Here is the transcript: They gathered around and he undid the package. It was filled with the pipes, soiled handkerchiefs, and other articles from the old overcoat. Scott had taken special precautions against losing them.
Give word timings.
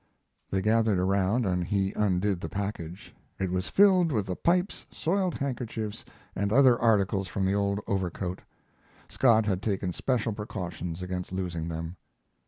They 0.49 0.63
gathered 0.63 0.97
around 0.97 1.45
and 1.45 1.63
he 1.63 1.93
undid 1.93 2.41
the 2.41 2.49
package. 2.49 3.13
It 3.37 3.51
was 3.51 3.67
filled 3.67 4.11
with 4.11 4.25
the 4.25 4.35
pipes, 4.35 4.87
soiled 4.89 5.35
handkerchiefs, 5.35 6.03
and 6.35 6.51
other 6.51 6.75
articles 6.81 7.27
from 7.27 7.45
the 7.45 7.53
old 7.53 7.81
overcoat. 7.85 8.41
Scott 9.09 9.45
had 9.45 9.61
taken 9.61 9.93
special 9.93 10.33
precautions 10.33 11.03
against 11.03 11.31
losing 11.31 11.67
them. 11.67 11.97